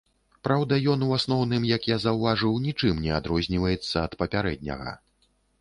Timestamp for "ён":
0.93-1.03